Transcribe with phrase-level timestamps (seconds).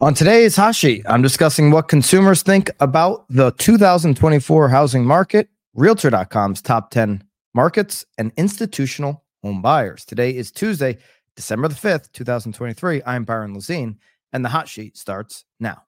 [0.00, 6.60] On today's Hot Sheet, I'm discussing what consumers think about the 2024 housing market, Realtor.com's
[6.60, 7.24] top 10
[7.54, 10.04] markets, and institutional home buyers.
[10.04, 10.98] Today is Tuesday,
[11.34, 13.02] December the 5th, 2023.
[13.06, 13.96] I'm Byron Lazine,
[14.34, 15.85] and the Hot Sheet starts now.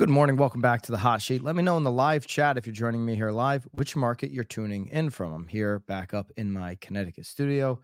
[0.00, 0.38] Good morning.
[0.38, 1.44] Welcome back to the hot sheet.
[1.44, 4.30] Let me know in the live chat if you're joining me here live, which market
[4.30, 5.34] you're tuning in from.
[5.34, 7.78] I'm here back up in my Connecticut studio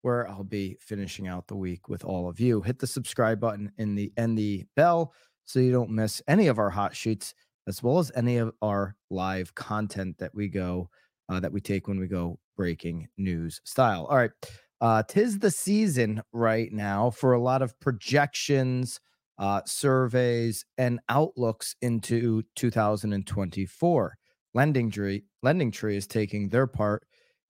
[0.00, 2.62] where I'll be finishing out the week with all of you.
[2.62, 6.58] Hit the subscribe button in the and the bell so you don't miss any of
[6.58, 7.32] our hot sheets
[7.68, 10.90] as well as any of our live content that we go
[11.28, 14.06] uh, that we take when we go breaking news style.
[14.06, 14.32] All right.
[14.80, 18.98] Uh, tis the season right now for a lot of projections
[19.38, 24.16] uh, surveys, and outlooks into 2024.
[24.54, 27.04] Lending Tree, Lending Tree is taking their part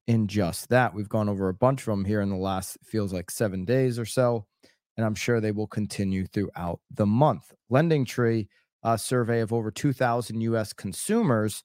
[0.06, 0.94] in just that.
[0.94, 3.98] We've gone over a bunch of them here in the last feels like seven days
[3.98, 4.46] or so,
[4.96, 7.52] and I'm sure they will continue throughout the month.
[7.70, 8.48] Lending Tree,
[8.82, 10.72] a survey of over 2,000 U.S.
[10.72, 11.64] consumers,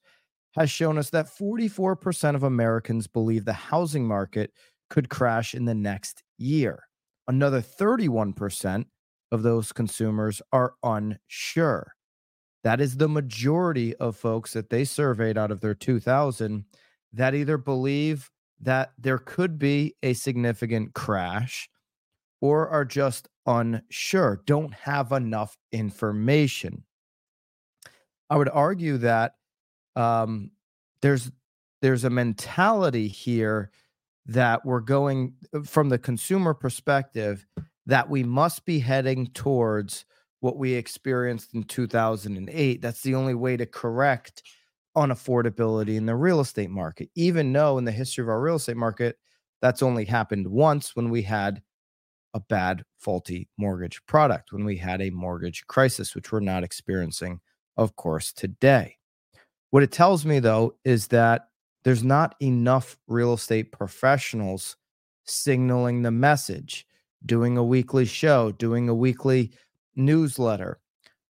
[0.56, 4.52] has shown us that 44% of Americans believe the housing market
[4.90, 6.84] could crash in the next year.
[7.28, 8.86] Another 31%
[9.30, 11.94] of those consumers are unsure.
[12.64, 16.64] That is the majority of folks that they surveyed out of their 2000
[17.12, 21.68] that either believe that there could be a significant crash
[22.40, 26.84] or are just unsure, don't have enough information.
[28.30, 29.34] I would argue that
[29.96, 30.50] um,
[31.02, 31.30] there's
[31.80, 33.70] there's a mentality here
[34.26, 37.46] that we're going uh, from the consumer perspective
[37.88, 40.04] that we must be heading towards
[40.40, 42.80] what we experienced in 2008.
[42.80, 44.42] That's the only way to correct
[44.96, 48.76] unaffordability in the real estate market, even though in the history of our real estate
[48.76, 49.16] market,
[49.62, 51.62] that's only happened once when we had
[52.34, 57.40] a bad, faulty mortgage product, when we had a mortgage crisis, which we're not experiencing,
[57.78, 58.96] of course, today.
[59.70, 61.48] What it tells me, though, is that
[61.84, 64.76] there's not enough real estate professionals
[65.24, 66.86] signaling the message
[67.24, 69.52] doing a weekly show, doing a weekly
[69.96, 70.80] newsletter,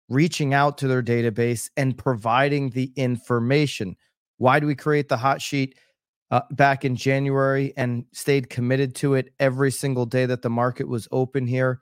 [0.08, 3.96] reaching out to their database and providing the information.
[4.38, 5.78] Why do we create the hot sheet
[6.30, 10.88] uh, back in January and stayed committed to it every single day that the market
[10.88, 11.80] was open here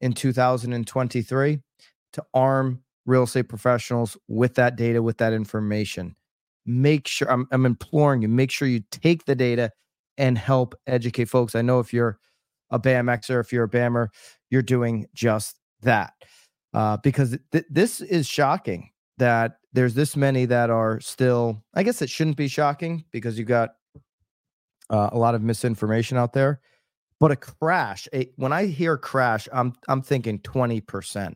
[0.00, 1.60] in 2023?
[2.12, 6.14] To arm real estate professionals with that data, with that information.
[6.66, 9.70] Make sure I'm, I'm imploring you, make sure you take the data
[10.16, 11.54] and help educate folks.
[11.54, 12.18] I know if you're
[12.74, 14.08] a BAMXer, if you're a BAMer,
[14.50, 16.12] you're doing just that.
[16.74, 22.02] Uh, because th- this is shocking that there's this many that are still, I guess
[22.02, 23.70] it shouldn't be shocking because you got
[24.90, 26.60] uh, a lot of misinformation out there.
[27.20, 31.34] But a crash, a, when I hear crash, I'm I'm thinking 20%.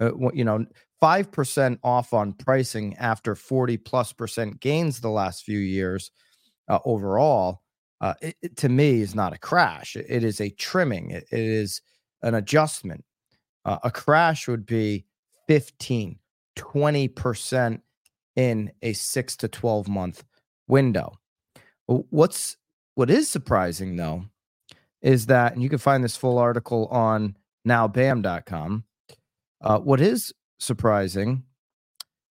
[0.00, 0.66] Uh, you know,
[1.00, 6.10] 5% off on pricing after 40 plus percent gains the last few years
[6.68, 7.61] uh, overall
[8.02, 9.94] uh, it, it, to me is not a crash.
[9.94, 11.12] It, it is a trimming.
[11.12, 11.80] it, is
[12.22, 13.04] an adjustment.
[13.64, 15.06] Uh, a crash would be
[15.46, 16.18] 15,
[16.56, 17.80] 20%
[18.34, 20.24] in a six to 12 month
[20.66, 21.18] window.
[21.86, 22.56] What's
[22.94, 24.24] what is surprising though
[25.00, 27.36] is that, and you can find this full article on
[27.66, 28.84] nowbam.com.
[29.60, 31.44] Uh, what is surprising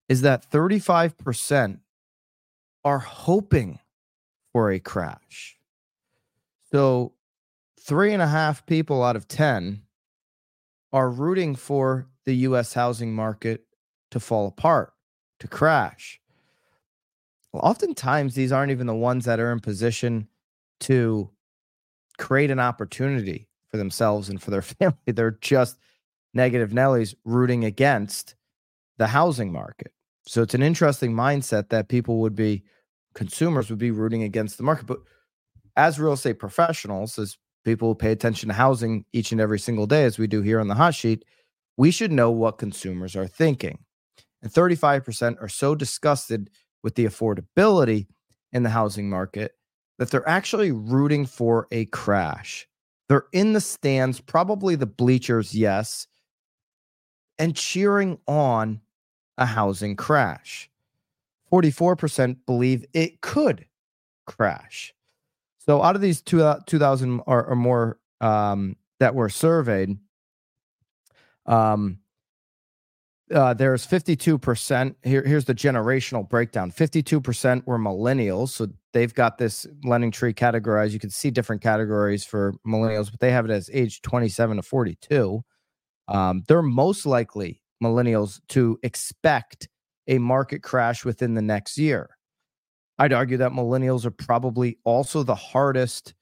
[0.08, 1.78] is that 35%
[2.84, 3.78] are hoping
[4.52, 5.58] for a crash.
[6.72, 7.12] So,
[7.78, 9.82] three and a half people out of 10
[10.92, 13.64] are rooting for the US housing market
[14.10, 14.94] to fall apart,
[15.40, 16.20] to crash.
[17.52, 20.28] Well, oftentimes, these aren't even the ones that are in position
[20.80, 21.30] to
[22.18, 24.96] create an opportunity for themselves and for their family.
[25.06, 25.76] They're just
[26.32, 28.34] negative Nellies rooting against
[28.96, 29.92] the housing market.
[30.24, 32.62] So it's an interesting mindset that people would be,
[33.12, 34.86] consumers would be rooting against the market.
[34.86, 35.00] But
[35.76, 39.86] as real estate professionals, as people who pay attention to housing each and every single
[39.86, 41.24] day, as we do here on the hot sheet,
[41.76, 43.78] we should know what consumers are thinking.
[44.42, 46.50] And 35% are so disgusted
[46.82, 48.06] with the affordability
[48.52, 49.52] in the housing market
[49.98, 52.66] that they're actually rooting for a crash.
[53.08, 56.06] They're in the stands, probably the bleachers, yes,
[57.38, 58.80] and cheering on
[59.38, 60.70] a housing crash.
[61.52, 63.66] 44% believe it could
[64.26, 64.94] crash.
[65.64, 69.96] So out of these two, uh, 2,000 or, or more um, that were surveyed,
[71.46, 71.98] um,
[73.32, 79.66] uh, there's 52% here here's the generational breakdown 52% were millennials so they've got this
[79.84, 83.70] lending tree categorized you can see different categories for millennials but they have it as
[83.72, 85.42] age 27 to 42
[86.08, 89.68] um, they're most likely millennials to expect
[90.08, 92.10] a market crash within the next year
[92.98, 96.14] i'd argue that millennials are probably also the hardest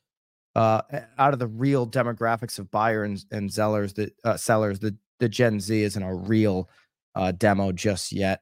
[0.57, 0.83] uh,
[1.17, 5.29] out of the real demographics of buyers and, and sellers that uh, sellers the the
[5.29, 6.69] gen z isn't a real
[7.15, 8.41] uh, demo just yet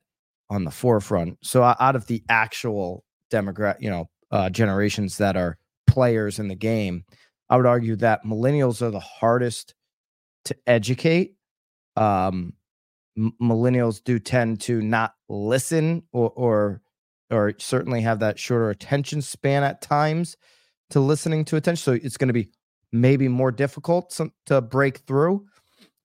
[0.50, 1.38] on the forefront.
[1.42, 6.54] So out of the actual demographic, you know, uh, generations that are players in the
[6.54, 7.04] game,
[7.50, 9.74] I would argue that millennials are the hardest
[10.46, 11.34] to educate.
[11.96, 12.54] Um,
[13.16, 16.82] m- millennials do tend to not listen or, or
[17.30, 20.36] or certainly have that shorter attention span at times
[20.90, 21.82] to listening to attention.
[21.82, 22.50] So it's going to be
[22.92, 25.46] maybe more difficult some, to break through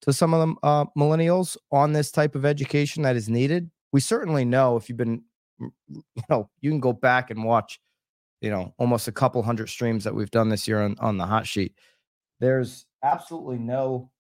[0.02, 3.72] to some of them uh, millennials on this type of education that is needed.
[3.94, 5.24] We certainly know if you've been,
[5.60, 7.80] you know, you can go back and watch,
[8.42, 11.26] you know, almost a couple hundred streams that we've done this year on, on the
[11.26, 11.76] hot sheet.
[12.42, 14.12] There's absolutely no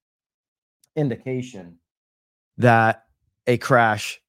[0.95, 1.79] indication
[2.57, 3.03] that
[3.47, 4.21] a crash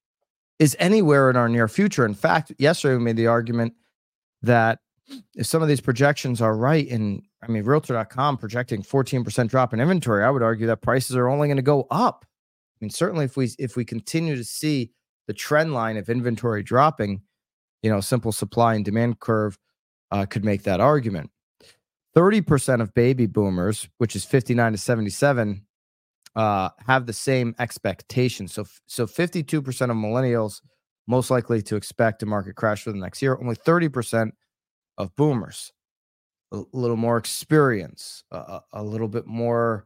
[0.59, 2.05] is anywhere in our near future.
[2.05, 3.73] In fact, yesterday we made the argument
[4.41, 4.79] that
[5.35, 9.79] if some of these projections are right and I mean, realtor.com projecting 14% drop in
[9.79, 12.25] inventory, I would argue that prices are only going to go up.
[12.25, 14.91] I mean, certainly if we if we continue to see
[15.27, 17.21] the trend line of inventory dropping,
[17.83, 19.57] you know, simple supply and demand curve
[20.11, 21.29] uh, could make that argument.
[22.15, 25.65] 30% of baby boomers, which is 59 to 77,
[26.35, 28.53] uh, have the same expectations.
[28.53, 30.61] So, so 52% of millennials
[31.07, 33.37] most likely to expect a market crash for the next year.
[33.39, 34.31] Only 30%
[34.97, 35.71] of boomers
[36.51, 39.85] a little more experience, a, a little bit more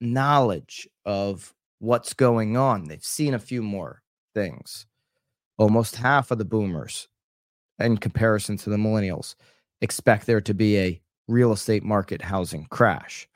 [0.00, 2.84] knowledge of what's going on.
[2.84, 4.02] They've seen a few more
[4.34, 4.86] things.
[5.58, 7.08] Almost half of the boomers,
[7.78, 9.34] in comparison to the millennials,
[9.80, 13.28] expect there to be a real estate market housing crash.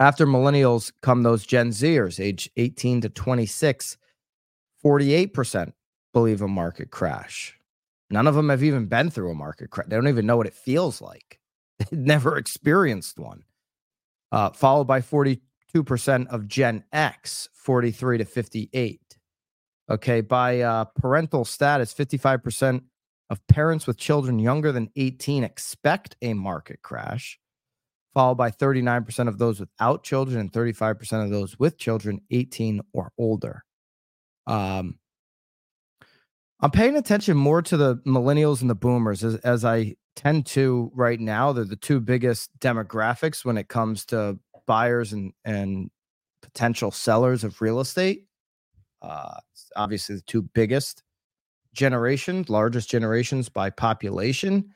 [0.00, 3.96] After millennials come those Gen Zers, age 18 to 26,
[4.84, 5.72] 48%
[6.12, 7.58] believe a market crash.
[8.10, 9.86] None of them have even been through a market crash.
[9.88, 11.40] They don't even know what it feels like.
[11.78, 13.44] They've never experienced one.
[14.30, 15.40] Uh, followed by 42%
[16.28, 19.00] of Gen X, 43 to 58.
[19.90, 22.82] Okay, by uh, parental status, 55%
[23.30, 27.38] of parents with children younger than 18 expect a market crash,
[28.14, 33.12] followed by 39% of those without children and 35% of those with children 18 or
[33.18, 33.64] older.
[34.46, 34.98] Um,
[36.60, 40.90] I'm paying attention more to the millennials and the boomers as, as I tend to
[40.94, 41.52] right now.
[41.52, 45.90] They're the two biggest demographics when it comes to buyers and, and
[46.42, 48.24] potential sellers of real estate.
[49.00, 49.36] Uh,
[49.76, 51.04] obviously, the two biggest
[51.72, 54.74] generations, largest generations by population.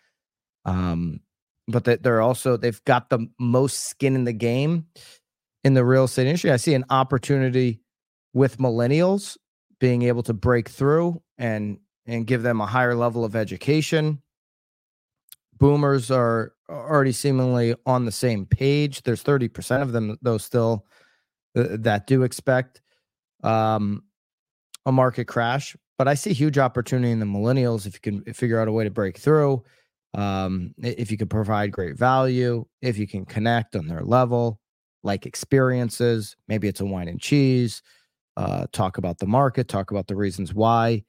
[0.65, 1.21] Um,
[1.69, 4.87] but that they're also they've got the most skin in the game
[5.65, 6.51] in the real estate industry.
[6.51, 7.81] I see an opportunity
[8.35, 9.37] with millennials
[9.79, 14.21] being able to break through and and give them a higher level of education.
[15.59, 19.03] Boomers are already seemingly on the same page.
[19.03, 20.87] There's 30% of them though still
[21.57, 22.81] uh, that do expect
[23.45, 24.03] um,
[24.87, 28.59] a market crash, but I see huge opportunity in the millennials if you can figure
[28.61, 29.63] out a way to break through.
[30.15, 34.61] Um, if you can provide great value, if you can connect on their level,
[35.03, 37.83] like experiences, maybe it's a wine and cheese,
[38.37, 41.03] uh, talk about the market, talk about the reasons why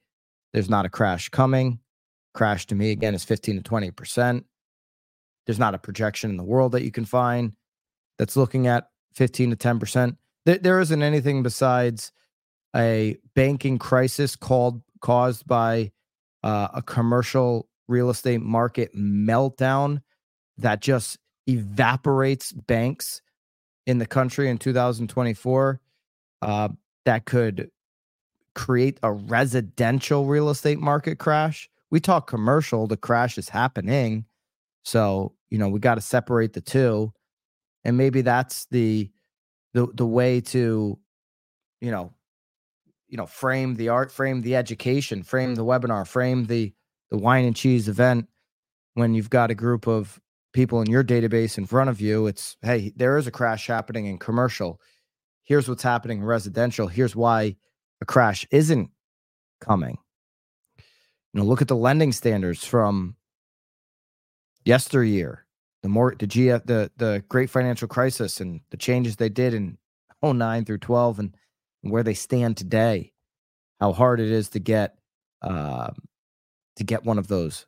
[0.52, 1.80] there's not a crash coming.
[2.32, 4.44] Crash to me again is 15 to 20%.
[5.46, 7.52] There's not a projection in the world that you can find
[8.18, 10.16] that's looking at 15 to 10%.
[10.46, 12.12] There, there isn't anything besides
[12.74, 15.92] a banking crisis called caused by
[16.42, 20.00] uh, a commercial real estate market meltdown
[20.58, 23.20] that just evaporates banks
[23.86, 25.80] in the country in 2024.
[26.42, 26.68] Uh,
[27.04, 27.70] that could
[28.54, 31.68] create a residential real estate market crash.
[31.90, 34.24] We talk commercial, the crash is happening.
[34.84, 37.12] So, you know, we got to separate the two.
[37.84, 39.10] And maybe that's the
[39.74, 40.98] the the way to,
[41.80, 42.14] you know,
[43.08, 46.72] you know, frame the art, frame the education, frame the webinar, frame the
[47.14, 48.26] the wine and cheese event
[48.94, 50.20] when you've got a group of
[50.52, 52.26] people in your database in front of you.
[52.26, 54.80] It's hey, there is a crash happening in commercial
[55.44, 56.88] here's what's happening in residential.
[56.88, 57.56] Here's why
[58.00, 58.90] a crash isn't
[59.60, 59.98] coming.
[61.32, 63.16] You know, look at the lending standards from
[64.64, 65.46] yesteryear,
[65.82, 69.78] the more the GF the the great financial crisis and the changes they did in
[70.22, 71.34] 09 through 12 and
[71.82, 73.12] where they stand today,
[73.80, 74.96] how hard it is to get
[75.42, 75.90] uh,
[76.76, 77.66] to get one of those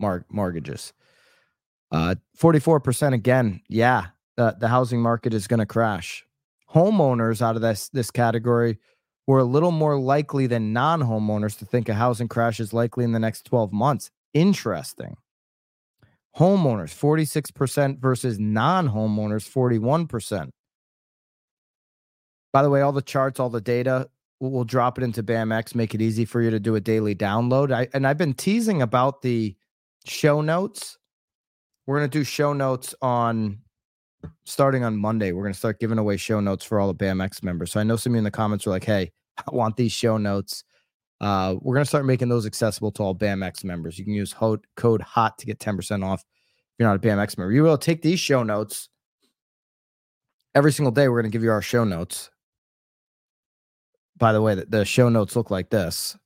[0.00, 0.92] mar- mortgages.
[1.90, 3.60] Uh, 44% again.
[3.68, 6.24] Yeah, the, the housing market is going to crash.
[6.74, 8.78] Homeowners out of this this category
[9.26, 13.12] were a little more likely than non-homeowners to think a housing crash is likely in
[13.12, 14.10] the next 12 months.
[14.34, 15.16] Interesting.
[16.38, 20.50] Homeowners 46% versus non-homeowners 41%.
[22.52, 24.08] By the way, all the charts, all the data,
[24.40, 27.72] we'll drop it into BAMX, make it easy for you to do a daily download.
[27.72, 29.56] I, and I've been teasing about the
[30.06, 30.98] show notes.
[31.86, 33.58] We're going to do show notes on
[34.44, 35.32] starting on Monday.
[35.32, 37.72] We're going to start giving away show notes for all the BAMX members.
[37.72, 39.92] So I know some of you in the comments are like, hey, I want these
[39.92, 40.64] show notes.
[41.20, 43.98] Uh, we're going to start making those accessible to all BAMX members.
[43.98, 46.26] You can use ho- code HOT to get 10% off if
[46.78, 47.52] you're not a BAMX member.
[47.52, 48.88] You will take these show notes
[50.54, 51.08] every single day.
[51.08, 52.30] We're going to give you our show notes
[54.18, 56.16] by the way, the, the show notes look like this.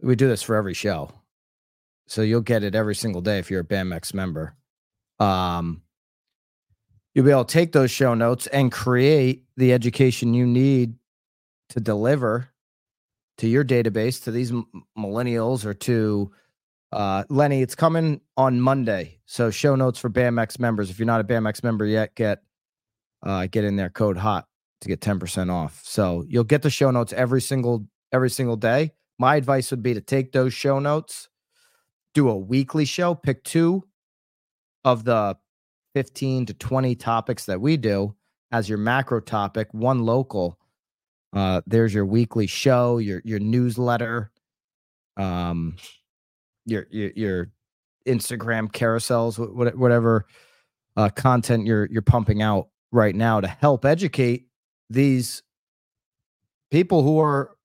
[0.00, 1.10] We do this for every show.
[2.06, 4.54] So you'll get it every single day if you're a BAMX member.
[5.18, 5.82] Um,
[7.14, 10.94] you'll be able to take those show notes and create the education you need
[11.70, 12.48] to deliver
[13.38, 14.52] to your database to these
[14.96, 16.32] millennials or to
[16.92, 17.60] uh, Lenny.
[17.60, 20.90] It's coming on Monday, so show notes for BAMX members.
[20.90, 22.42] If you're not a BAMX member yet, get
[23.22, 23.90] uh, get in there.
[23.90, 24.47] Code hot
[24.80, 25.80] to get 10% off.
[25.84, 28.92] So you'll get the show notes every single every single day.
[29.18, 31.28] My advice would be to take those show notes,
[32.14, 33.84] do a weekly show, pick two
[34.84, 35.36] of the
[35.94, 38.14] 15 to 20 topics that we do
[38.52, 40.58] as your macro topic, one local.
[41.32, 44.30] Uh, there's your weekly show, your your newsletter,
[45.16, 45.76] um,
[46.64, 47.50] your your, your
[48.06, 49.38] Instagram carousels,
[49.76, 50.26] whatever
[50.96, 54.46] uh, content you're you're pumping out right now to help educate
[54.90, 55.42] these
[56.70, 57.56] people who are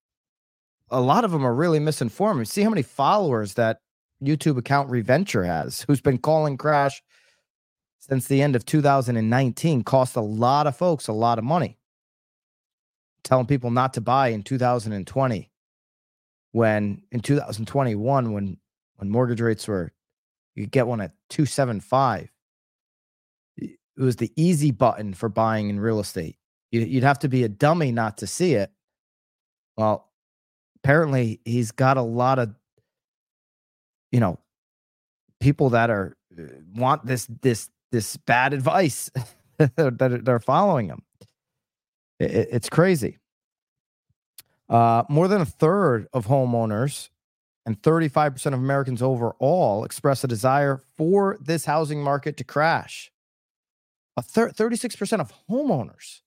[0.90, 2.48] a lot of them are really misinformed.
[2.48, 3.80] See how many followers that
[4.24, 7.02] YouTube account Reventure has, who's been calling crash
[8.00, 11.78] since the end of 2019, cost a lot of folks a lot of money.
[13.24, 15.50] Telling people not to buy in 2020,
[16.52, 18.58] when in 2021, when
[18.98, 19.92] when mortgage rates were
[20.56, 22.30] you get one at 275.
[23.58, 26.38] It was the easy button for buying in real estate.
[26.74, 28.72] You'd have to be a dummy not to see it.
[29.78, 30.10] Well,
[30.84, 32.56] apparently he's got a lot of,
[34.12, 34.40] you know,
[35.40, 36.44] people that are uh,
[36.76, 39.12] want this this this bad advice
[39.58, 41.04] that they're following him.
[42.20, 43.20] It, it's crazy.
[44.68, 47.10] Uh, more than a third of homeowners
[47.68, 53.12] and 35% of Americans overall express a desire for this housing market to crash.
[54.18, 56.23] A thir- 36% of homeowners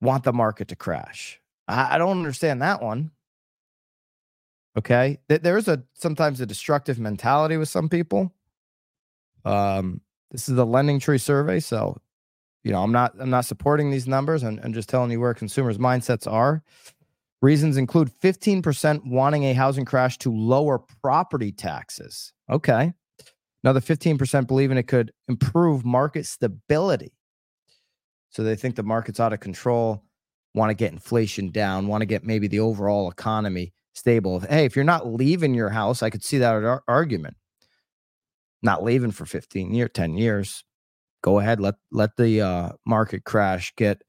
[0.00, 1.40] want the market to crash.
[1.68, 3.10] I, I don't understand that one.
[4.76, 8.34] Okay, there's a sometimes a destructive mentality with some people.
[9.44, 10.00] Um,
[10.32, 12.00] this is the Lending Tree survey, so
[12.64, 15.32] you know I'm not I'm not supporting these numbers and, and just telling you where
[15.32, 16.64] consumers' mindsets are.
[17.40, 22.32] Reasons include 15% wanting a housing crash to lower property taxes.
[22.50, 22.94] Okay.
[23.62, 27.12] Another 15% believing it could improve market stability.
[28.34, 30.02] So they think the market's out of control,
[30.54, 34.40] want to get inflation down, want to get maybe the overall economy stable.
[34.40, 37.36] Hey, if you're not leaving your house, I could see that argument.
[38.60, 40.64] Not leaving for 15 years, 10 years.
[41.22, 44.02] Go ahead, let let the uh, market crash, get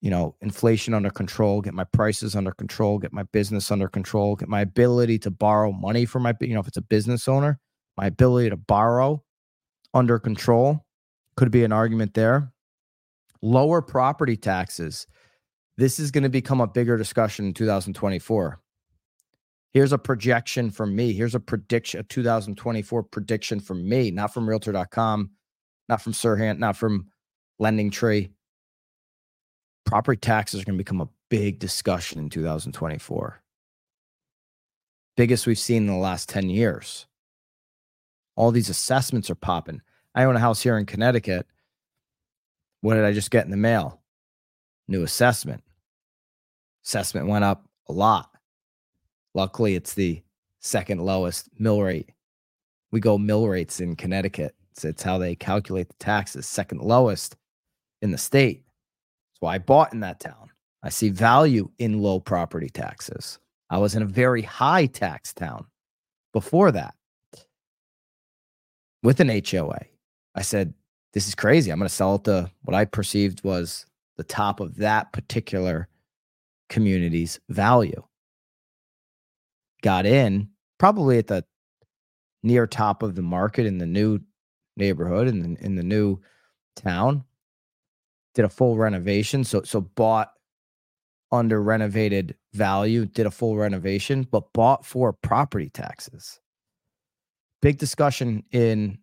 [0.00, 4.36] you know, inflation under control, get my prices under control, get my business under control,
[4.36, 7.58] get my ability to borrow money for my, you know, if it's a business owner,
[7.96, 9.22] my ability to borrow
[9.94, 10.84] under control
[11.36, 12.53] could be an argument there
[13.44, 15.06] lower property taxes.
[15.76, 18.60] This is going to become a bigger discussion in 2024.
[19.72, 21.12] Here's a projection from me.
[21.12, 25.30] Here's a prediction, a 2024 prediction from me, not from realtor.com,
[25.88, 27.08] not from Serhant, not from
[27.58, 28.30] Lending Tree.
[29.84, 33.42] Property taxes are going to become a big discussion in 2024.
[35.16, 37.06] Biggest we've seen in the last 10 years.
[38.36, 39.82] All these assessments are popping.
[40.14, 41.46] I own a house here in Connecticut
[42.84, 44.02] what did I just get in the mail?
[44.88, 45.64] New assessment.
[46.84, 48.28] Assessment went up a lot.
[49.32, 50.22] Luckily, it's the
[50.60, 52.10] second lowest mill rate.
[52.92, 54.54] We go mill rates in Connecticut.
[54.72, 57.38] It's, it's how they calculate the taxes, second lowest
[58.02, 58.66] in the state.
[58.66, 60.50] That's why I bought in that town.
[60.82, 63.38] I see value in low property taxes.
[63.70, 65.64] I was in a very high tax town
[66.34, 66.94] before that
[69.02, 69.86] with an HOA.
[70.34, 70.74] I said,
[71.14, 71.70] this is crazy.
[71.70, 75.88] I'm going to sell it to what I perceived was the top of that particular
[76.68, 78.02] community's value.
[79.82, 81.44] Got in probably at the
[82.42, 84.20] near top of the market in the new
[84.76, 86.18] neighborhood in in the new
[86.74, 87.24] town.
[88.34, 90.32] Did a full renovation, so so bought
[91.30, 96.40] under renovated value, did a full renovation, but bought for property taxes.
[97.62, 98.98] Big discussion in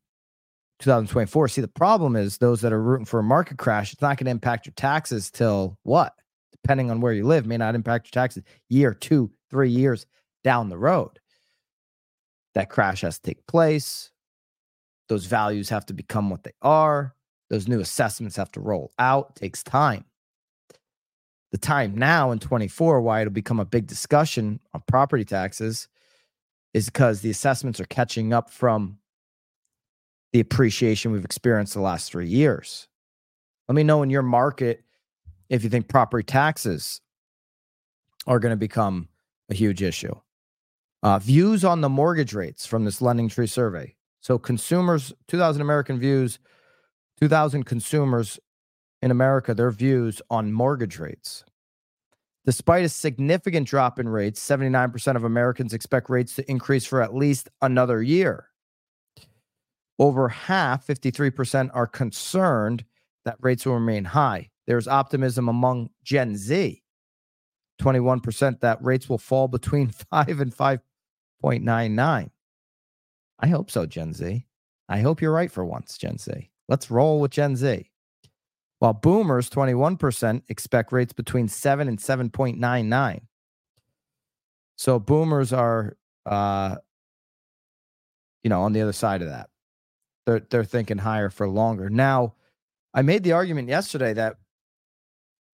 [0.82, 1.48] 2024.
[1.48, 4.26] See, the problem is those that are rooting for a market crash, it's not going
[4.26, 6.14] to impact your taxes till what?
[6.52, 10.06] Depending on where you live, may not impact your taxes year, two, three years
[10.44, 11.20] down the road.
[12.54, 14.12] That crash has to take place.
[15.08, 17.16] Those values have to become what they are.
[17.50, 19.32] Those new assessments have to roll out.
[19.32, 20.06] It takes time.
[21.52, 25.90] The time now in 24, why it'll become a big discussion on property taxes
[26.74, 29.00] is because the assessments are catching up from
[30.34, 32.88] the appreciation we've experienced the last three years.
[33.68, 34.84] Let me know in your market
[35.50, 37.02] if you think property taxes
[38.28, 39.10] are going to become
[39.50, 40.16] a huge issue.
[41.04, 43.96] Uh, views on the mortgage rates from this Lending Tree survey.
[44.22, 46.38] So, consumers, 2,000 American views,
[47.20, 48.40] 2,000 consumers
[49.02, 51.44] in America, their views on mortgage rates.
[52.46, 57.16] Despite a significant drop in rates, 79% of Americans expect rates to increase for at
[57.16, 58.51] least another year.
[60.00, 62.86] Over half, 53%, are concerned
[63.26, 64.50] that rates will remain high.
[64.68, 66.82] There's optimism among Gen Z,
[67.82, 72.30] 21% that rates will fall between 5 and 5.99.
[73.44, 74.46] I hope so, Gen Z.
[74.88, 76.50] I hope you're right for once, Gen Z.
[76.68, 77.90] Let's roll with Gen Z.
[78.80, 83.22] While boomers, 21%, expect rates between 7 and 7.99.
[84.76, 85.96] So boomers are,
[86.26, 86.78] uh,
[88.44, 89.51] you know, on the other side of that.
[90.32, 91.90] They're they're thinking higher for longer.
[91.90, 92.36] Now,
[92.94, 94.38] I made the argument yesterday that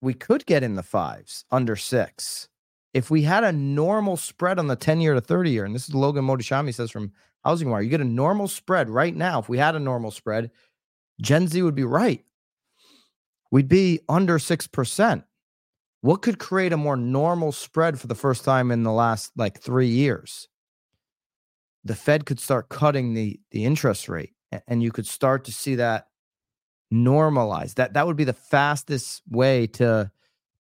[0.01, 2.47] we could get in the fives under six
[2.93, 5.65] if we had a normal spread on the 10 year to 30 year.
[5.65, 7.11] And this is Logan Mohtashami says from
[7.43, 7.81] Housing Wire.
[7.81, 9.39] You get a normal spread right now.
[9.39, 10.51] If we had a normal spread,
[11.21, 12.23] Gen Z would be right.
[13.49, 15.23] We'd be under 6%.
[16.01, 19.59] What could create a more normal spread for the first time in the last like
[19.59, 20.47] three years?
[21.83, 24.33] The Fed could start cutting the, the interest rate
[24.67, 26.07] and you could start to see that
[26.93, 27.75] normalize.
[27.75, 30.11] That that would be the fastest way to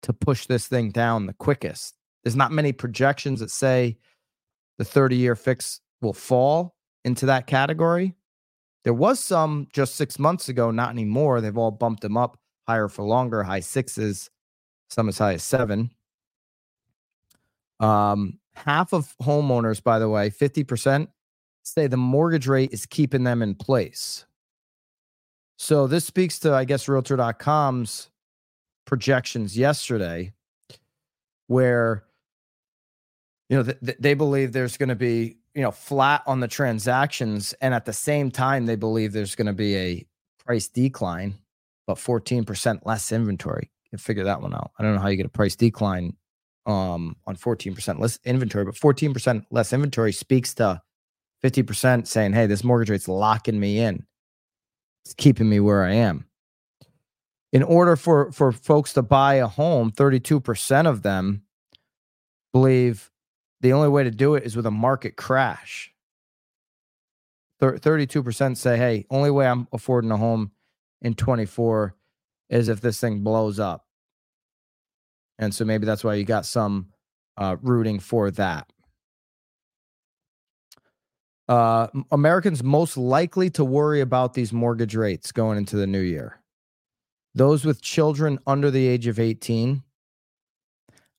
[0.03, 1.95] to push this thing down the quickest.
[2.23, 3.97] There's not many projections that say
[4.77, 8.15] the 30-year fix will fall into that category.
[8.83, 11.41] There was some just 6 months ago, not anymore.
[11.41, 14.29] They've all bumped them up higher for longer, high sixes,
[14.89, 15.89] some as high as 7.
[17.79, 21.07] Um half of homeowners by the way, 50%
[21.67, 24.25] say the mortgage rate is keeping them in place.
[25.57, 28.09] So this speaks to, I guess, Realtor.com's
[28.85, 30.33] projections yesterday,
[31.47, 32.03] where
[33.49, 37.53] you know th- they believe there's going to be you know flat on the transactions,
[37.61, 40.07] and at the same time they believe there's going to be a
[40.45, 41.37] price decline,
[41.85, 43.71] but 14% less inventory.
[43.97, 44.71] Figure that one out.
[44.77, 46.15] I don't know how you get a price decline
[46.67, 50.81] um, on 14% less inventory, but 14% less inventory speaks to
[51.43, 54.05] 50% saying, hey, this mortgage rate's locking me in.
[55.05, 56.25] It's keeping me where I am.
[57.53, 61.43] In order for, for folks to buy a home, 32% of them
[62.51, 63.09] believe
[63.61, 65.93] the only way to do it is with a market crash.
[67.61, 70.51] 32% say, hey, only way I'm affording a home
[71.01, 71.95] in 24
[72.49, 73.85] is if this thing blows up.
[75.39, 76.87] And so maybe that's why you got some
[77.37, 78.71] uh, rooting for that
[81.47, 86.41] uh, Americans most likely to worry about these mortgage rates going into the new year.
[87.35, 89.83] Those with children under the age of 18,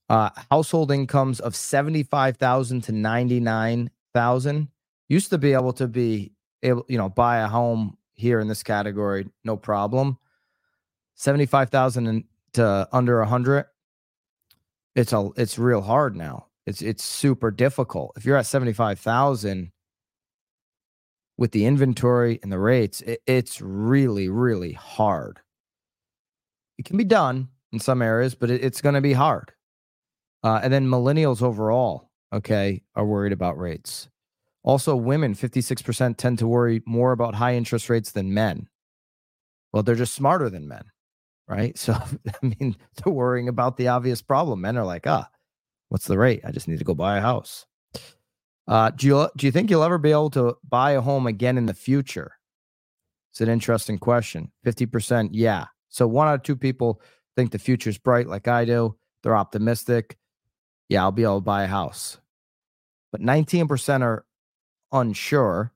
[0.08, 4.68] uh, household incomes of 75,000 to 99,000
[5.08, 8.62] used to be able to be able, you know, buy a home here in this
[8.62, 10.18] category, no problem.
[11.14, 13.66] 75,000 to under 100
[14.98, 16.46] it's a it's real hard now.
[16.66, 18.12] It's it's super difficult.
[18.16, 19.70] If you're at 75,000
[21.38, 25.40] with the inventory and the rates, it, it's really, really hard.
[26.77, 29.53] It can be done in some areas, but it, it's going to be hard.
[30.42, 34.09] Uh, and then millennials overall, okay, are worried about rates.
[34.64, 38.68] Also, women, 56% tend to worry more about high interest rates than men.
[39.72, 40.85] Well, they're just smarter than men,
[41.48, 41.79] right?
[41.79, 44.61] So, I mean, they're worrying about the obvious problem.
[44.61, 45.29] Men are like, ah,
[45.88, 46.40] what's the rate?
[46.44, 47.64] I just need to go buy a house.
[48.68, 51.57] Uh, do you do you think you'll ever be able to buy a home again
[51.57, 52.33] in the future?
[53.33, 54.52] It's an interesting question.
[54.62, 55.66] Fifty percent, yeah.
[55.88, 57.00] So one out of two people
[57.38, 58.96] think the future's bright like I do.
[59.22, 60.18] They're optimistic.
[60.88, 62.18] Yeah, I'll be able to buy a house.
[63.12, 64.24] But 19% are
[64.92, 65.72] unsure.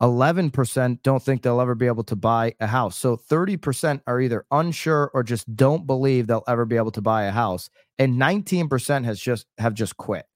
[0.00, 2.96] 11% don't think they'll ever be able to buy a house.
[2.96, 7.24] So 30% are either unsure or just don't believe they'll ever be able to buy
[7.24, 7.68] a house.
[7.98, 10.29] And 19% has just have just quit.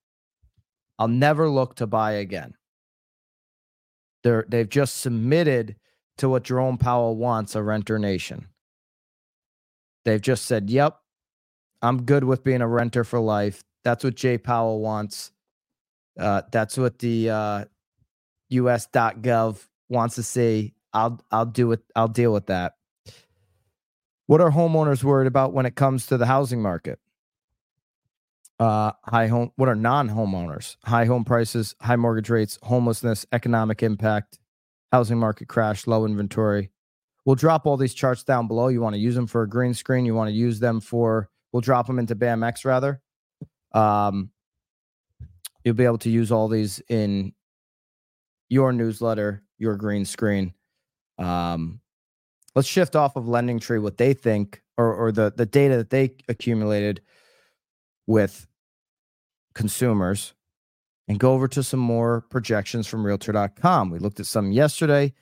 [0.98, 2.54] I'll never look to buy again.
[4.22, 5.76] They're they've just submitted
[6.18, 8.48] to what Jerome Powell wants a renter nation.
[10.04, 10.98] They've just said, "Yep,
[11.82, 15.30] I'm good with being a renter for life." That's what Jay Powell wants.
[16.18, 17.64] Uh, that's what the uh,
[18.48, 20.74] US.gov wants to see.
[20.92, 21.82] I'll I'll do it.
[21.94, 22.74] I'll deal with that.
[24.26, 26.98] What are homeowners worried about when it comes to the housing market?
[28.60, 29.50] Uh, high home.
[29.56, 30.76] What are non-homeowners?
[30.84, 34.38] High home prices, high mortgage rates, homelessness, economic impact,
[34.92, 36.70] housing market crash, low inventory.
[37.24, 38.68] We'll drop all these charts down below.
[38.68, 40.04] You want to use them for a green screen.
[40.04, 41.30] You want to use them for.
[41.52, 43.00] We'll drop them into BAMX rather.
[43.72, 44.30] Um,
[45.64, 47.32] you'll be able to use all these in
[48.48, 50.54] your newsletter, your green screen.
[51.18, 51.80] Um,
[52.54, 55.90] let's shift off of Lending Tree, what they think, or or the the data that
[55.90, 57.00] they accumulated
[58.06, 58.46] with
[59.54, 60.34] consumers,
[61.06, 63.90] and go over to some more projections from Realtor.com.
[63.90, 65.12] We looked at some yesterday.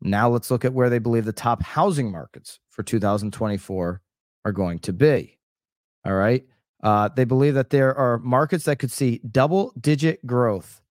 [0.00, 4.00] Now let's look at where they believe the top housing markets for 2024
[4.44, 5.38] are going to be.
[6.04, 6.44] All right.
[6.82, 10.82] Uh, they believe that there are markets that could see double digit growth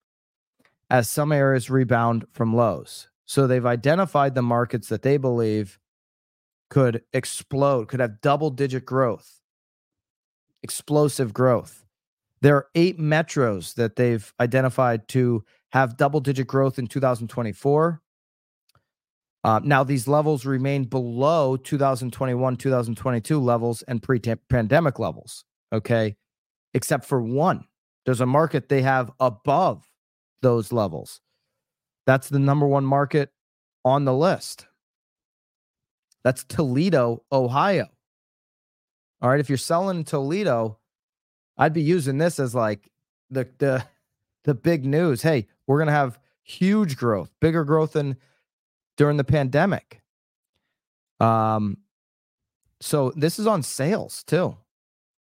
[0.90, 3.08] as some areas rebound from lows.
[3.26, 5.80] So they've identified the markets that they believe
[6.70, 9.42] could explode, could have double digit growth,
[10.66, 11.86] explosive growth.
[12.42, 18.02] There are eight metros that they've identified to have double digit growth in 2024.
[19.44, 25.46] Uh, now, these levels remain below 2021, 2022 levels and pre pandemic levels.
[25.72, 26.16] Okay.
[26.74, 27.66] Except for one.
[28.06, 29.88] There's a market they have above
[30.42, 31.22] those levels.
[32.08, 33.30] That's the number one market
[33.84, 34.66] on the list.
[36.24, 37.88] That's Toledo, Ohio.
[39.22, 39.40] All right.
[39.40, 40.78] If you're selling Toledo,
[41.58, 42.92] I'd be using this as like
[43.30, 43.86] the the
[44.44, 45.22] the big news.
[45.22, 48.18] Hey, we're gonna have huge growth, bigger growth than
[48.98, 50.02] during the pandemic.
[51.20, 51.78] Um,
[52.82, 54.58] so this is on sales too.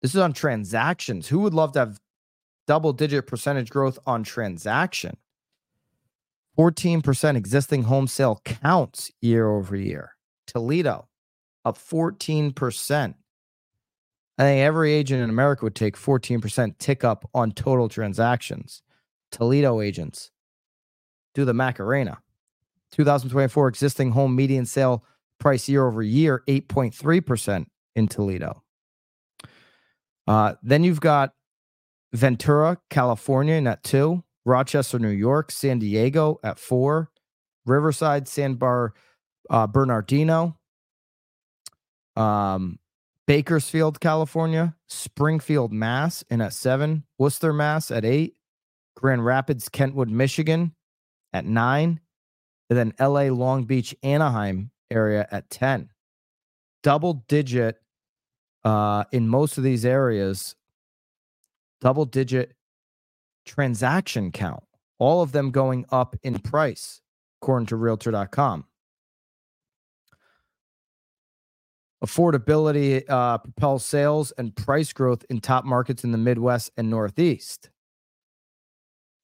[0.00, 1.28] This is on transactions.
[1.28, 2.00] Who would love to have
[2.66, 5.16] double digit percentage growth on transaction.
[6.58, 10.16] 14% existing home sale counts year over year.
[10.46, 11.08] Toledo
[11.64, 13.14] up 14%.
[14.38, 18.82] I think every agent in America would take 14% tick up on total transactions.
[19.30, 20.30] Toledo agents
[21.34, 22.18] do the Macarena.
[22.92, 25.04] 2024 existing home median sale
[25.38, 27.66] price year over year, 8.3%
[27.96, 28.62] in Toledo.
[30.26, 31.32] Uh, then you've got
[32.12, 34.22] Ventura, California, at two.
[34.44, 37.10] Rochester, New York, San Diego at four.
[37.64, 38.92] Riverside, San Bar,
[39.50, 40.58] uh, Bernardino,
[42.16, 42.78] um,
[43.26, 47.04] Bakersfield, California, Springfield, Mass, in at seven.
[47.18, 48.36] Worcester, Mass, at eight.
[48.96, 50.74] Grand Rapids, Kentwood, Michigan,
[51.32, 52.00] at nine.
[52.68, 55.90] And then LA, Long Beach, Anaheim area at 10.
[56.82, 57.80] Double digit
[58.64, 60.54] uh, in most of these areas
[61.82, 62.54] double digit
[63.44, 64.62] transaction count,
[64.98, 67.02] all of them going up in price,
[67.42, 68.64] according to realtor.com.
[72.02, 77.70] Affordability uh, propels sales and price growth in top markets in the Midwest and Northeast.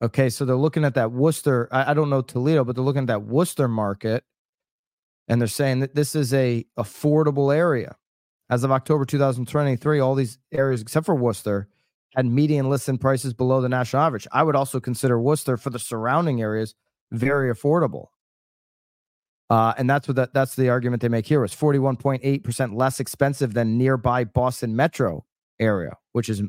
[0.00, 1.68] Okay, so they're looking at that Worcester.
[1.72, 4.22] I, I don't know Toledo, but they're looking at that Worcester market,
[5.26, 7.96] and they're saying that this is a affordable area.
[8.48, 11.68] As of October 2023, all these areas except for Worcester
[12.14, 14.26] had median listing prices below the national average.
[14.32, 16.74] I would also consider Worcester for the surrounding areas
[17.10, 18.06] very affordable.
[19.50, 23.54] Uh, and that's what that, that's the argument they make here was 41.8% less expensive
[23.54, 25.24] than nearby Boston metro
[25.58, 26.42] area, which is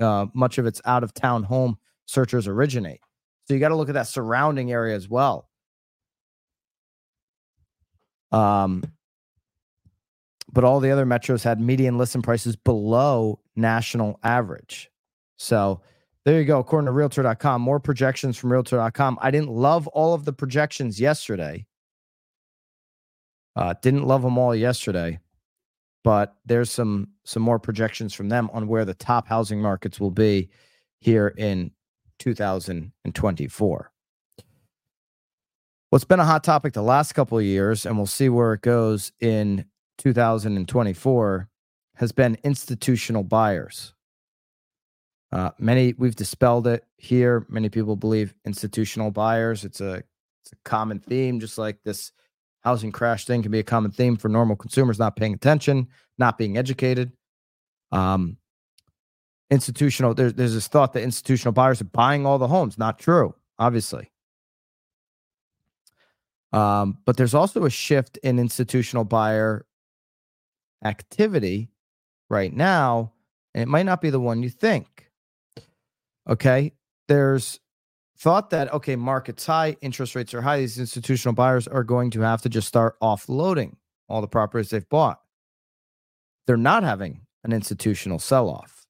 [0.00, 3.00] uh, much of its out of town home searchers originate.
[3.44, 5.48] So you got to look at that surrounding area as well.
[8.30, 8.82] Um,
[10.52, 14.90] but all the other metros had median listing prices below national average.
[15.36, 15.80] So
[16.24, 16.60] there you go.
[16.60, 19.18] According to realtor.com, more projections from realtor.com.
[19.20, 21.66] I didn't love all of the projections yesterday.
[23.54, 25.18] Uh, didn't love them all yesterday,
[26.04, 30.10] but there's some some more projections from them on where the top housing markets will
[30.10, 30.48] be
[31.00, 31.70] here in
[32.18, 33.92] 2024.
[35.90, 38.62] What's been a hot topic the last couple of years, and we'll see where it
[38.62, 39.66] goes in
[39.98, 41.48] 2024
[41.96, 43.92] has been institutional buyers.
[45.30, 47.46] Uh, many we've dispelled it here.
[47.48, 49.64] Many people believe institutional buyers.
[49.64, 50.02] It's a
[50.42, 52.12] it's a common theme, just like this
[52.62, 56.38] housing crash thing can be a common theme for normal consumers not paying attention, not
[56.38, 57.12] being educated.
[57.90, 58.38] Um,
[59.50, 62.78] institutional there's there's this thought that institutional buyers are buying all the homes.
[62.78, 64.10] Not true, obviously.
[66.52, 69.64] Um, but there's also a shift in institutional buyer
[70.84, 71.70] activity
[72.28, 73.12] right now,
[73.54, 75.10] and it might not be the one you think.
[76.28, 76.72] Okay.
[77.08, 77.58] There's
[78.22, 80.60] thought that, okay, market's high, interest rates are high.
[80.60, 83.74] These institutional buyers are going to have to just start offloading
[84.08, 85.20] all the properties they've bought.
[86.46, 88.86] They're not having an institutional sell off,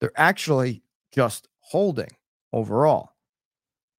[0.00, 2.08] they're actually just holding
[2.54, 3.10] overall.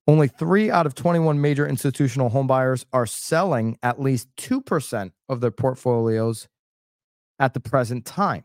[0.08, 5.52] Only three out of 21 major institutional homebuyers are selling at least 2% of their
[5.52, 6.50] portfolios
[7.40, 8.44] at the present time.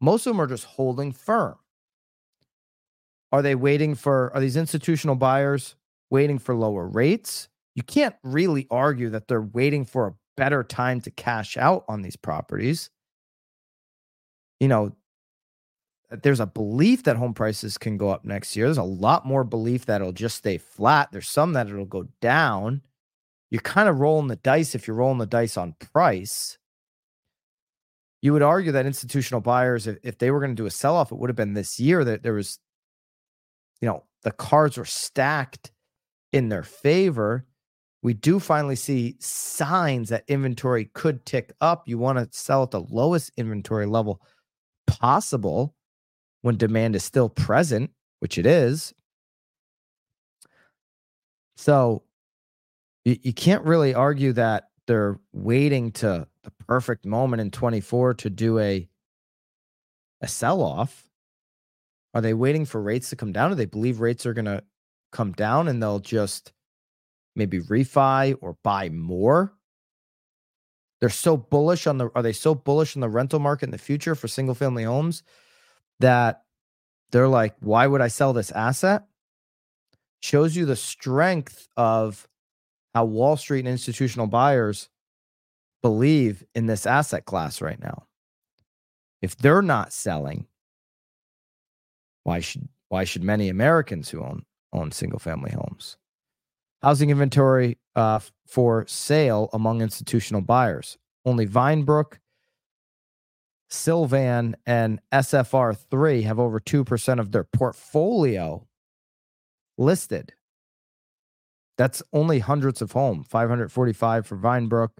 [0.00, 1.56] Most of them are just holding firm.
[3.32, 5.76] Are they waiting for, are these institutional buyers
[6.10, 7.48] waiting for lower rates?
[7.74, 12.02] You can't really argue that they're waiting for a better time to cash out on
[12.02, 12.90] these properties.
[14.58, 14.96] You know,
[16.10, 18.66] uh, there's a belief that home prices can go up next year.
[18.66, 21.10] There's a lot more belief that it'll just stay flat.
[21.12, 22.82] There's some that it'll go down.
[23.50, 26.58] You're kind of rolling the dice if you're rolling the dice on price.
[28.22, 30.96] You would argue that institutional buyers, if, if they were going to do a sell
[30.96, 32.58] off, it would have been this year that there was
[33.80, 35.70] you know, the cards were stacked
[36.32, 37.46] in their favor.
[38.02, 41.88] We do finally see signs that inventory could tick up.
[41.88, 44.22] You want to sell at the lowest inventory level
[44.86, 45.74] possible
[46.42, 47.90] when demand is still present,
[48.20, 48.94] which it is.
[51.56, 52.04] So
[53.04, 58.30] you, you can't really argue that they're waiting to the perfect moment in 24 to
[58.30, 58.88] do a
[60.22, 61.09] a sell off.
[62.14, 63.50] Are they waiting for rates to come down?
[63.50, 64.62] Do they believe rates are going to
[65.12, 66.52] come down and they'll just
[67.36, 69.52] maybe refi or buy more?
[71.00, 73.78] They're so bullish on the are they so bullish on the rental market in the
[73.78, 75.22] future for single family homes
[76.00, 76.42] that
[77.10, 79.04] they're like, why would I sell this asset?
[80.22, 82.28] Shows you the strength of
[82.94, 84.88] how Wall Street and institutional buyers
[85.82, 88.04] believe in this asset class right now.
[89.22, 90.46] If they're not selling,
[92.24, 95.96] why should why should many Americans who own own single family homes?
[96.82, 100.96] Housing inventory uh, for sale among institutional buyers.
[101.26, 102.14] Only Vinebrook,
[103.68, 108.66] Sylvan, and SFR3 have over 2% of their portfolio
[109.76, 110.32] listed.
[111.76, 114.90] That's only hundreds of homes 545 for Vinebrook,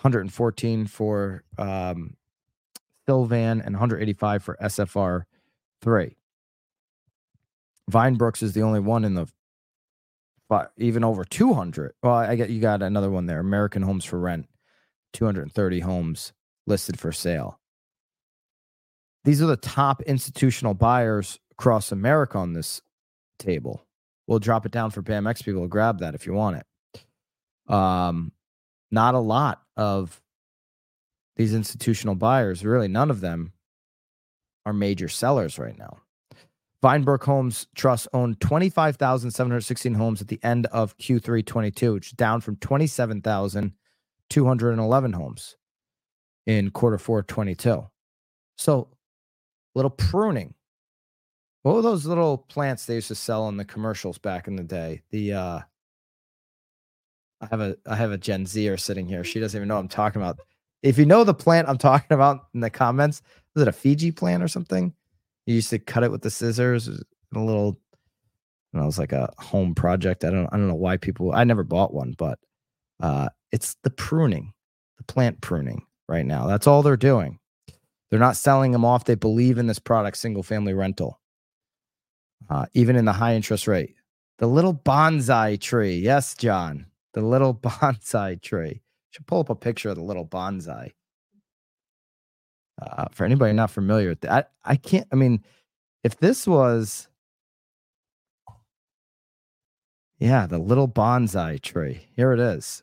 [0.00, 2.16] 114 for um,
[3.06, 6.14] Sylvan, and 185 for SFR3.
[7.90, 9.26] Vinebrooks is the only one in the
[10.48, 11.94] but even over 200.
[12.02, 13.40] Well, I get you got another one there.
[13.40, 14.46] American Homes for Rent,
[15.14, 16.34] 230 homes
[16.66, 17.58] listed for sale.
[19.24, 22.82] These are the top institutional buyers across America on this
[23.38, 23.86] table.
[24.26, 27.72] We'll drop it down for BAMX people grab that if you want it.
[27.72, 28.32] Um,
[28.90, 30.20] not a lot of
[31.36, 33.54] these institutional buyers, really, none of them
[34.66, 36.01] are major sellers right now.
[36.82, 42.40] Vinebrook Homes Trust owned 25,716 homes at the end of Q3 22, which is down
[42.40, 45.56] from 27,211 homes
[46.46, 47.86] in quarter four 22.
[48.56, 48.88] So,
[49.74, 50.54] little pruning.
[51.62, 54.64] What were those little plants they used to sell in the commercials back in the
[54.64, 55.02] day?
[55.10, 55.60] The uh
[57.40, 59.22] I have a I have a Gen Zer sitting here.
[59.22, 60.40] She doesn't even know what I'm talking about.
[60.82, 63.22] If you know the plant I'm talking about in the comments,
[63.54, 64.92] is it a Fiji plant or something?
[65.46, 66.88] You used to cut it with the scissors.
[66.88, 67.80] A little,
[68.72, 70.24] know, it was like a home project.
[70.24, 71.32] I don't, I don't know why people.
[71.32, 72.38] I never bought one, but
[73.00, 74.52] uh, it's the pruning,
[74.98, 76.46] the plant pruning right now.
[76.46, 77.38] That's all they're doing.
[78.10, 79.04] They're not selling them off.
[79.04, 81.20] They believe in this product, single family rental,
[82.50, 83.94] uh, even in the high interest rate.
[84.38, 85.96] The little bonsai tree.
[85.96, 86.86] Yes, John.
[87.14, 88.82] The little bonsai tree.
[89.10, 90.92] Should pull up a picture of the little bonsai.
[92.90, 95.06] Uh, for anybody not familiar with that, I, I can't.
[95.12, 95.44] I mean,
[96.04, 97.08] if this was,
[100.18, 102.08] yeah, the little bonsai tree.
[102.16, 102.82] Here it is.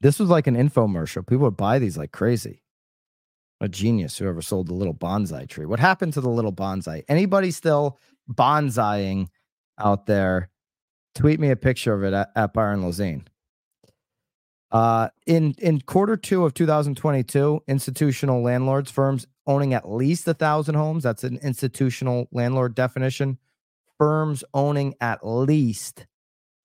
[0.00, 1.26] This was like an infomercial.
[1.26, 2.62] People would buy these like crazy.
[3.60, 5.66] A genius whoever sold the little bonsai tree.
[5.66, 7.02] What happened to the little bonsai?
[7.08, 7.98] Anybody still
[8.32, 9.28] bonsaiing
[9.78, 10.50] out there?
[11.14, 13.26] Tweet me a picture of it at, at Byron Lazine.
[14.70, 20.74] Uh, in in quarter two of 2022, institutional landlords firms owning at least a thousand
[20.74, 21.02] homes.
[21.02, 23.38] That's an institutional landlord definition.
[23.98, 26.06] Firms owning at least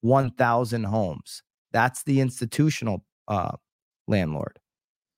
[0.04, 1.42] 1,000 homes.
[1.72, 3.54] That's the institutional uh,
[4.08, 4.60] landlord.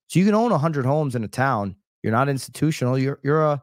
[0.06, 1.76] So you can own 100 homes in a town.
[2.02, 2.96] You're not institutional.
[2.96, 3.62] You're you're a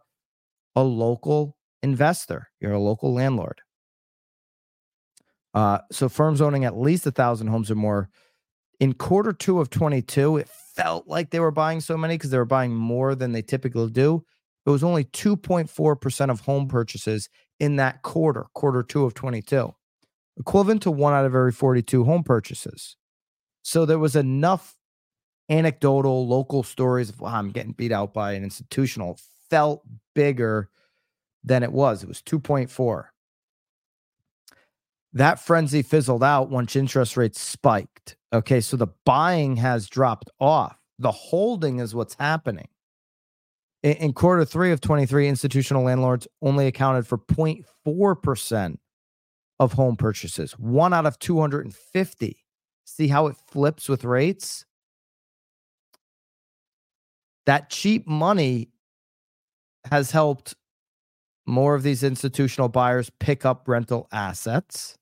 [0.75, 2.49] a local investor.
[2.59, 3.61] You're a local landlord.
[5.53, 8.09] Uh, so firms owning at least a thousand homes or more.
[8.79, 12.37] In quarter two of 22, it felt like they were buying so many because they
[12.37, 14.25] were buying more than they typically do.
[14.65, 19.73] It was only 2.4% of home purchases in that quarter, quarter two of 22,
[20.37, 22.97] equivalent to one out of every 42 home purchases.
[23.61, 24.75] So there was enough
[25.49, 29.83] anecdotal local stories of wow, I'm getting beat out by an institutional felt
[30.15, 30.69] bigger
[31.43, 32.03] than it was.
[32.03, 33.05] It was 2.4.
[35.13, 38.17] That frenzy fizzled out once interest rates spiked.
[38.33, 40.77] Okay, so the buying has dropped off.
[40.97, 42.67] The holding is what's happening.
[43.83, 48.77] In, in quarter three of 23, institutional landlords only accounted for 0.4%
[49.59, 52.37] of home purchases, one out of 250.
[52.85, 54.65] See how it flips with rates?
[57.45, 58.69] That cheap money
[59.91, 60.55] has helped
[61.45, 64.97] more of these institutional buyers pick up rental assets.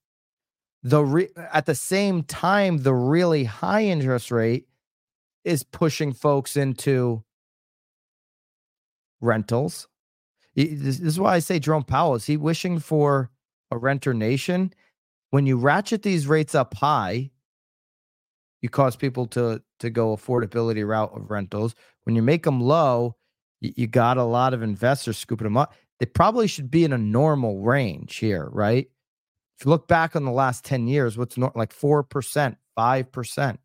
[0.84, 4.68] The re- at the same time, the really high interest rate
[5.44, 7.24] is pushing folks into
[9.20, 9.88] rentals.
[10.56, 13.30] This is why I say Jerome Powell is he wishing for
[13.70, 14.74] a renter nation?
[15.30, 17.32] When you ratchet these rates up high,
[18.62, 21.74] you cause people to to go affordability route of rentals.
[22.04, 23.16] When you make them low,
[23.60, 25.74] you, you got a lot of investors scooping them up.
[26.00, 28.90] They probably should be in a normal range here, right?
[29.62, 33.58] If you look back on the last 10 years, what's not like 4%, 5%.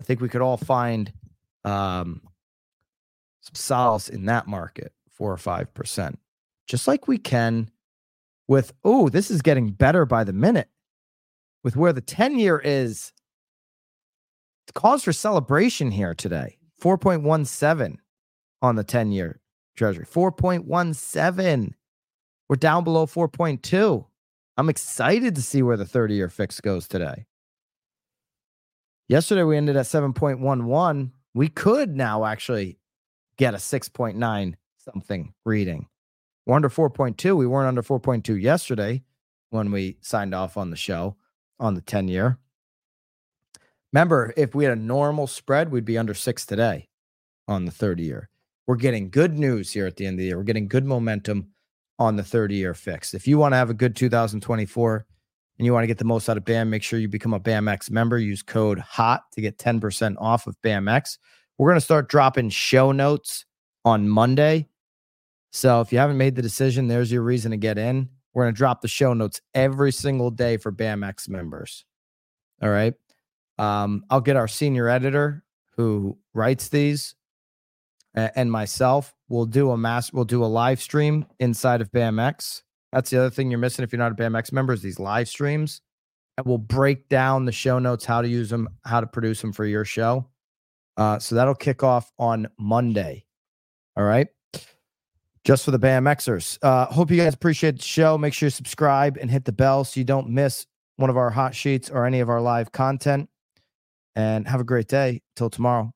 [0.00, 1.12] I think we could all find
[1.64, 2.20] um,
[3.40, 6.16] some solace in that market, four or 5%,
[6.66, 7.70] just like we can
[8.48, 10.70] with, oh, this is getting better by the minute
[11.62, 13.12] with where the 10 year is.
[14.64, 16.58] It's cause for celebration here today.
[16.82, 17.98] 4.17
[18.60, 19.40] on the 10 year
[19.76, 20.04] treasury.
[20.04, 21.74] 4.17.
[22.50, 24.04] We're down below 4.2.
[24.56, 27.26] I'm excited to see where the 30 year fix goes today.
[29.06, 31.12] Yesterday we ended at 7.11.
[31.32, 32.80] We could now actually
[33.36, 35.86] get a 6.9 something reading.
[36.44, 37.36] We're under 4.2.
[37.36, 39.04] We weren't under 4.2 yesterday
[39.50, 41.14] when we signed off on the show
[41.60, 42.36] on the 10 year.
[43.92, 46.88] Remember, if we had a normal spread, we'd be under six today
[47.46, 48.28] on the 30 year.
[48.66, 50.36] We're getting good news here at the end of the year.
[50.36, 51.52] We're getting good momentum
[52.00, 53.14] on the 30 year fix.
[53.14, 55.06] If you want to have a good 2024
[55.58, 57.38] and you want to get the most out of BAM, make sure you become a
[57.38, 58.18] BAMX member.
[58.18, 61.18] Use code HOT to get 10% off of BAMX.
[61.58, 63.44] We're going to start dropping show notes
[63.84, 64.66] on Monday.
[65.52, 68.08] So if you haven't made the decision, there's your reason to get in.
[68.32, 71.84] We're going to drop the show notes every single day for BAMX members.
[72.62, 72.94] All right.
[73.58, 75.44] Um, I'll get our senior editor
[75.76, 77.14] who writes these
[78.14, 82.62] and myself will do a mass we'll do a live stream inside of BAMX.
[82.92, 85.28] That's the other thing you're missing if you're not a BAMX member is these live
[85.28, 85.80] streams.
[86.36, 89.52] And we'll break down the show notes, how to use them, how to produce them
[89.52, 90.26] for your show.
[90.96, 93.24] Uh, so that'll kick off on Monday.
[93.96, 94.28] All right.
[95.44, 96.58] Just for the BAMXers.
[96.62, 98.18] Uh, hope you guys appreciate the show.
[98.18, 101.30] Make sure you subscribe and hit the bell so you don't miss one of our
[101.30, 103.28] hot sheets or any of our live content.
[104.16, 105.22] And have a great day.
[105.36, 105.92] Till tomorrow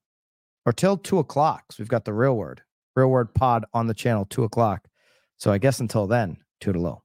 [0.66, 1.72] or till two o'clock.
[1.72, 2.62] So we've got the real word,
[2.96, 4.88] real word pod on the channel, two o'clock.
[5.36, 7.00] So I guess until then, toodaloo.